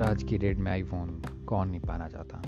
[0.00, 1.08] और आज की डेट में आईफोन
[1.46, 2.40] कौन नहीं पाना चाहता।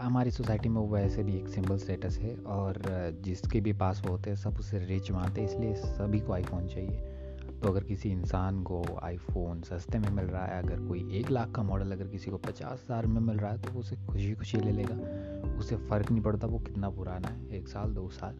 [0.00, 2.80] हमारी सोसाइटी में वैसे भी एक सिंबल स्टेटस है और
[3.24, 7.58] जिसके भी पास होते हैं, सब उसे रिच मानते हैं, इसलिए सभी को आईफोन चाहिए।
[7.62, 11.50] तो अगर किसी इंसान को आईफोन सस्ते में मिल रहा है, अगर कोई एक लाख
[11.50, 14.32] का मॉडल अगर किसी को पचास हज़ार में मिल रहा है तो वो उसे खुशी
[14.34, 18.38] खुशी ले लेगा। उसे फ़र्क नहीं पड़ता वो कितना पुराना है, एक साल, दो साल।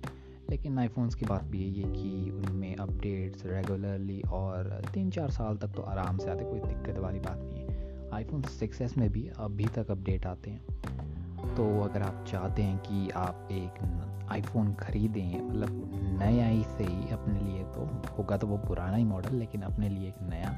[0.50, 5.56] लेकिन आईफोन्स की बात भी यही है कि उनमें अपडेट्स रेगुलरली और तीन चार साल
[5.56, 7.69] तक तो आराम से आते, कोई दिक्कत वाली बात नहीं है।
[8.14, 13.10] आईफोन सिक्स में भी अभी तक अपडेट आते हैं। तो अगर आप चाहते हैं कि
[13.10, 18.96] आप एक आईफोन ख़रीदें मतलब नया ही सही अपने लिए तो होगा तो वो पुराना
[18.96, 20.50] ही मॉडल लेकिन अपने लिए एक नया।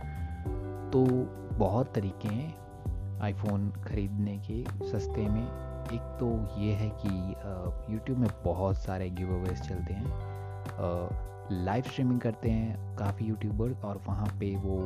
[0.91, 1.05] तो
[1.59, 6.29] बहुत तरीके हैं आईफोन ख़रीदने के सस्ते में। एक तो
[6.61, 10.41] ये है कि यूट्यूब में बहुत सारे गिव अवेज चलते हैं।
[10.81, 14.79] लाइव स्ट्रीमिंग करते हैं काफ़ी यूट्यूबर और वहाँ पे वो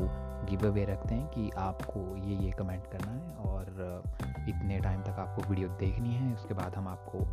[0.48, 5.18] गिव अवे रखते हैं कि आपको ये ये कमेंट करना है और इतने टाइम तक
[5.18, 7.26] आपको वीडियो देखनी है। उसके बाद हम आपको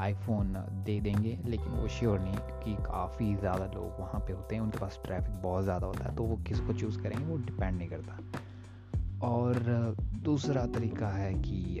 [0.00, 0.52] आईफोन
[0.84, 4.78] दे देंगे, लेकिन वो श्योर नहीं क्योंकि काफ़ी ज़्यादा लोग वहाँ पे होते हैं। उनके
[4.78, 9.26] पास ट्रैफ़िक बहुत ज़्यादा होता है तो वो किसको चूज़ करेंगे वो डिपेंड नहीं करता।
[9.26, 11.80] और दूसरा तरीका है कि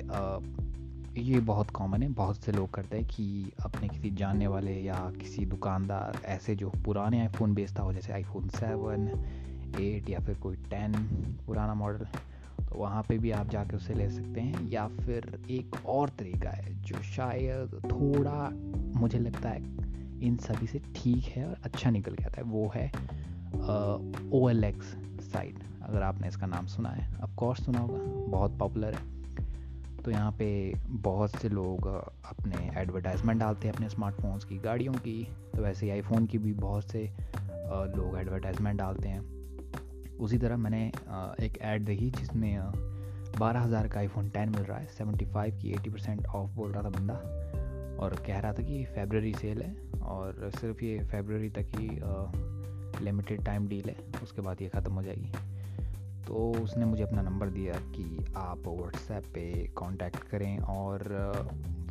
[1.18, 4.98] ये बहुत कॉमन है, बहुत से लोग करते हैं कि अपने किसी जानने वाले या
[5.20, 9.08] किसी दुकानदार ऐसे जो पुराने आईफोन बेचता हो, जैसे आईफोन सेवन
[9.76, 11.04] एट या फिर कोई टेन
[11.46, 12.06] पुराना मॉडल
[12.60, 16.50] तो वहाँ पे भी आप जाके उसे ले सकते हैं। या फिर एक और तरीका
[16.50, 18.50] है, जो शायद थोड़ा
[19.00, 19.62] मुझे लगता है
[20.26, 22.86] इन सभी से ठीक है और अच्छा निकल के आता है, वो है
[24.32, 27.98] ओ एल एक्स साइट अगर आपने इसका नाम सुना है ऑफ़ कोर्स सुना होगा,
[28.30, 29.19] बहुत पॉपुलर है।
[30.04, 35.22] तो यहाँ पे बहुत से लोग अपने एडवर्टाइजमेंट डालते हैं अपने स्मार्टफोन्स की, गाड़ियों की।
[35.54, 37.04] तो वैसे ही आईफोन की भी बहुत से
[37.96, 40.86] लोग एडवर्टाइजमेंट डालते हैं। उसी तरह मैंने
[41.40, 42.58] एक ऐड देखी जिसमें
[43.38, 46.72] बारह हज़ार का आईफोन टेन मिल रहा है। सेवेंटी फाइव की एटी परसेंट ऑफ़ बोल
[46.72, 47.14] रहा था बंदा।
[48.00, 51.88] और कह रहा था कि फेबररी सेल है और सिर्फ़ ये फेबररी तक ही
[53.04, 55.32] लिमिटेड टाइम डील है। उसके बाद ये ख़त्म हो जाएगी।
[56.30, 60.98] तो उसने मुझे अपना नंबर दिया कि आप व्हाट्सएप पे कांटेक्ट करें और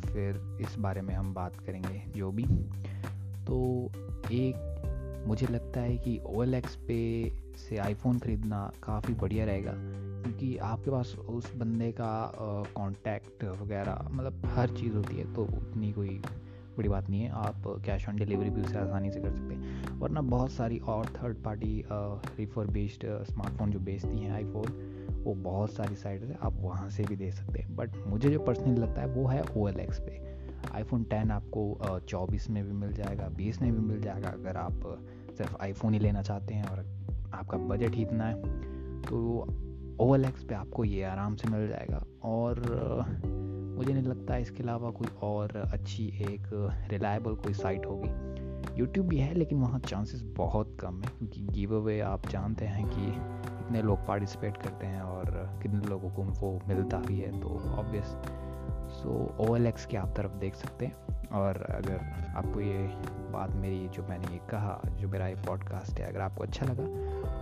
[0.06, 2.44] फिर इस बारे में हम बात करेंगे, जो भी।
[3.46, 3.90] तो
[4.32, 10.90] एक मुझे लगता है कि OLX पे से आईफोन ख़रीदना काफ़ी बढ़िया रहेगा, क्योंकि आपके
[10.90, 12.32] पास उस बंदे का
[12.76, 16.22] कांटेक्ट वगैरह मतलब हर चीज़ होती है तो उतनी कोई
[16.80, 19.98] बड़ी बात नहीं है, आप कैश ऑन डिलीवरी भी उसे आसानी से कर सकते हैं।
[20.00, 25.72] वरना बहुत सारी और third party refurb based smartphone जो बेचती हैं आईफोन वो बहुत
[25.72, 29.00] सारी साइट है, आप वहाँ से भी दे सकते हैं। बट मुझे जो पर्सनली लगता
[29.00, 30.18] है, वो है ओएलएक्स पे।
[30.72, 34.80] आईफोन 10 आपको चौबीस में भी मिल जाएगा, बीस में भी मिल जाएगा, अगर आप
[35.38, 36.78] सिर्फ़ आईफोन ही लेना चाहते हैं और
[37.34, 39.18] आपका बजट ही इतना है तो
[40.00, 42.62] ओ एल एक्स पे आपको ये आराम से मिल जाएगा। और
[43.80, 46.48] मुझे नहीं लगता इसके अलावा कोई और अच्छी एक
[46.90, 48.08] रिलायबल कोई साइट होगी।
[48.80, 52.84] यूट्यूब भी है, लेकिन वहाँ चांसेस बहुत कम है, क्योंकि गिव अवे आप जानते हैं
[52.86, 53.06] कि
[53.56, 55.30] कितने लोग पार्टिसिपेट करते हैं और
[55.62, 57.48] कितने लोगों को वो मिलता भी है तो
[57.78, 58.14] obvious
[58.92, 61.98] so O L X की आप तरफ़ देख सकते हैं। और अगर
[62.36, 62.86] आपको ये
[63.32, 66.84] बात मेरी, जो मैंने ये कहा, जो मेरा ये पॉडकास्ट है, अगर आपको अच्छा लगा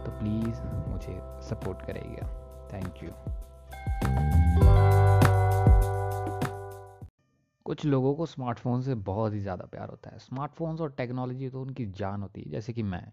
[0.04, 1.18] तो प्लीज़ मुझे
[1.48, 2.28] सपोर्ट करेगा
[2.72, 3.10] थैंक यू
[7.68, 11.62] कुछ लोगों को स्मार्टफ़ोन से बहुत ही ज़्यादा प्यार होता है। स्मार्टफोन्स और टेक्नोलॉजी तो
[11.62, 13.12] उनकी जान होती है। जैसे कि मैं,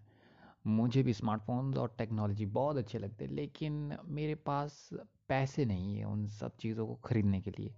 [0.66, 4.88] मुझे भी स्मार्टफोन्स और टेक्नोलॉजी बहुत अच्छे लगते हैं, लेकिन मेरे पास
[5.28, 7.74] पैसे नहीं है उन सब चीज़ों को ख़रीदने के लिए।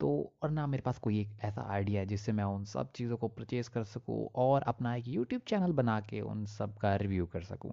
[0.00, 3.16] तो और ना मेरे पास कोई एक ऐसा आइडिया है जिससे मैं उन सब चीज़ों
[3.16, 7.26] को परचेज कर सकूँ और अपना एक यूट्यूब चैनल बना के उन सब का रिव्यू
[7.26, 7.72] कर सकूँ।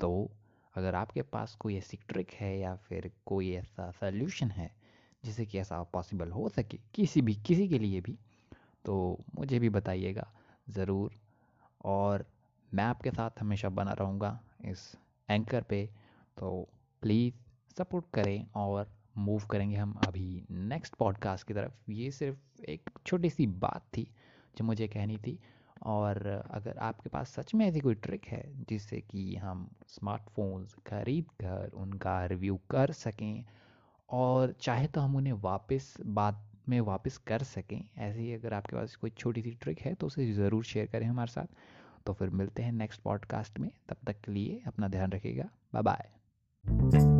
[0.00, 0.30] तो
[0.74, 4.85] अगर आपके पास कोई ऐसी ट्रिक है या फिर कोई ऐसा सोल्यूशन है
[5.26, 8.18] जिससे कि ऐसा पॉसिबल हो सके, किसी भी, किसी के लिए भी।
[8.84, 10.28] तो मुझे भी बताइएगा
[10.70, 11.14] ज़रूर।
[11.84, 12.24] और
[12.74, 14.94] मैं आपके साथ हमेशा बना रहूँगा इस
[15.28, 15.86] एंकर पे।
[16.38, 16.68] तो
[17.02, 17.34] प्लीज़
[17.78, 23.30] सपोर्ट करें और मूव करेंगे हम अभी नेक्स्ट पॉडकास्ट की तरफ़। ये सिर्फ़ एक छोटी
[23.30, 24.10] सी बात थी
[24.58, 25.38] जो मुझे कहनी थी।
[25.82, 31.30] और अगर आपके पास सच में ऐसी कोई ट्रिक है जिससे कि हम स्मार्टफोन्स खरीद
[31.40, 33.44] कर उनका रिव्यू कर सकें
[34.08, 38.76] और चाहे तो हम उन्हें वापस बात में वापस कर सकें, ऐसे ही अगर आपके
[38.76, 41.46] पास कोई छोटी सी ट्रिक है तो उसे ज़रूर शेयर करें हमारे साथ।
[42.06, 45.82] तो फिर मिलते हैं नेक्स्ट पॉडकास्ट में, तब तक के लिए अपना ध्यान रखिएगा। Bye
[45.82, 47.15] bye